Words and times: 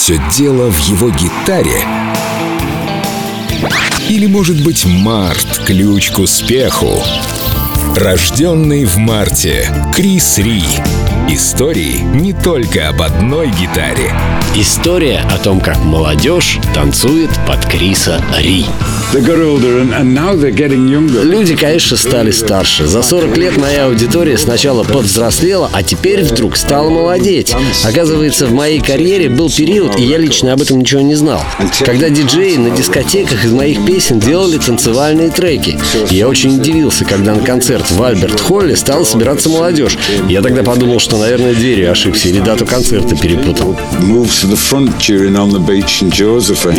все 0.00 0.18
дело 0.34 0.70
в 0.70 0.78
его 0.78 1.10
гитаре? 1.10 1.84
Или, 4.08 4.26
может 4.26 4.64
быть, 4.64 4.86
март— 4.86 5.60
ключ 5.66 6.10
к 6.10 6.20
успеху? 6.20 7.02
Рожденный 7.94 8.86
в 8.86 8.96
марте. 8.96 9.70
Крис 9.94 10.38
Ри. 10.38 10.64
Истории 11.28 11.98
не 11.98 12.32
только 12.32 12.88
об 12.88 13.02
одной 13.02 13.50
гитаре. 13.50 14.10
История 14.54 15.18
о 15.30 15.36
том, 15.36 15.60
как 15.60 15.76
молодежь 15.80 16.58
танцует 16.72 17.30
под 17.46 17.62
Криса 17.66 18.24
Ри. 18.38 18.64
Люди, 21.24 21.56
конечно, 21.56 21.96
стали 21.96 22.30
старше. 22.30 22.86
За 22.86 23.02
40 23.02 23.36
лет 23.38 23.56
моя 23.56 23.86
аудитория 23.86 24.38
сначала 24.38 24.84
повзрослела, 24.84 25.68
а 25.72 25.82
теперь 25.82 26.22
вдруг 26.22 26.56
стала 26.56 26.90
молодеть. 26.90 27.52
Оказывается, 27.84 28.46
в 28.46 28.52
моей 28.52 28.78
карьере 28.78 29.28
был 29.28 29.50
период, 29.50 29.98
и 29.98 30.02
я 30.02 30.16
лично 30.16 30.52
об 30.52 30.62
этом 30.62 30.78
ничего 30.78 31.00
не 31.00 31.16
знал, 31.16 31.40
когда 31.84 32.08
диджеи 32.08 32.54
на 32.54 32.70
дискотеках 32.70 33.44
из 33.44 33.50
моих 33.50 33.84
песен 33.84 34.20
делали 34.20 34.58
танцевальные 34.58 35.30
треки. 35.30 35.76
И 36.08 36.14
я 36.14 36.28
очень 36.28 36.60
удивился, 36.60 37.04
когда 37.04 37.34
на 37.34 37.42
концерт 37.42 37.90
в 37.90 38.00
Альберт-Холле 38.00 38.76
стала 38.76 39.02
собираться 39.02 39.48
молодежь. 39.48 39.98
Я 40.28 40.40
тогда 40.40 40.62
подумал, 40.62 41.00
что, 41.00 41.16
наверное, 41.16 41.54
дверью 41.54 41.90
ошибся 41.90 42.28
или 42.28 42.38
дату 42.38 42.64
концерта 42.64 43.16
перепутал. 43.16 43.76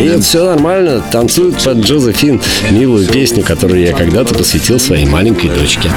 Нет, 0.01 0.23
все 0.23 0.45
нормально. 0.45 1.03
Танцуют 1.11 1.61
под 1.61 1.79
Джозефин 1.79 2.20
Фин 2.21 2.39
милую 2.69 3.07
песню, 3.07 3.43
которую 3.43 3.81
я 3.81 3.93
когда-то 3.93 4.35
посвятил 4.35 4.79
своей 4.79 5.07
маленькой 5.07 5.49
дочке. 5.49 5.89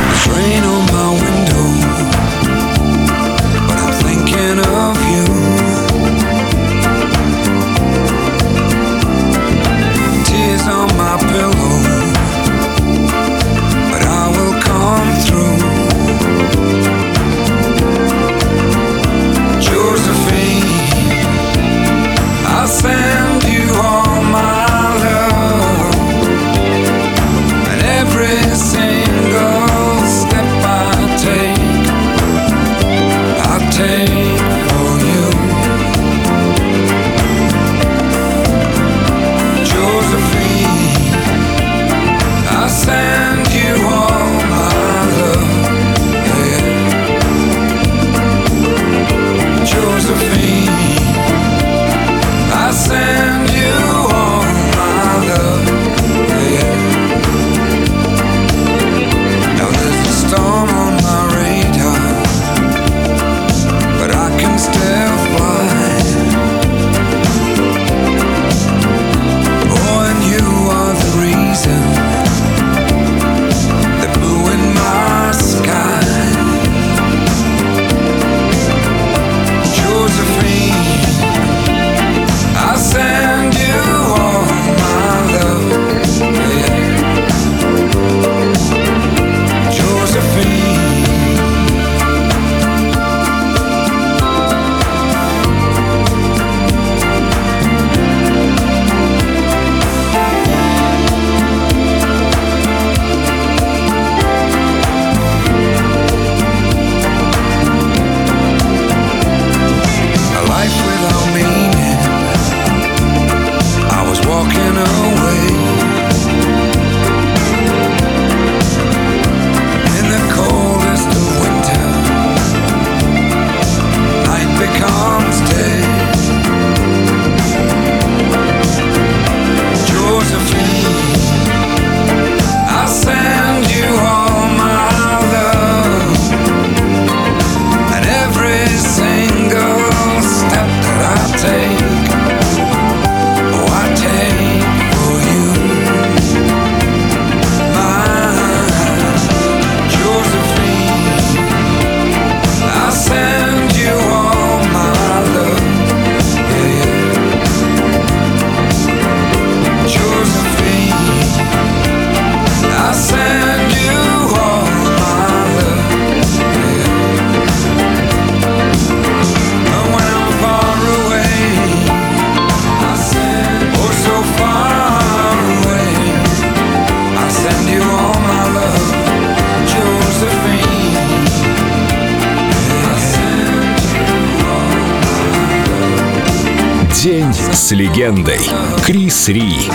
День 187.05 187.35
с 187.35 187.71
легендой. 187.73 188.41
Крис 188.83 189.29
Ри. 189.29 189.71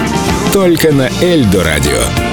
Только 0.52 0.92
на 0.92 1.12
Эльдо 1.22 1.64
радио. 1.64 2.29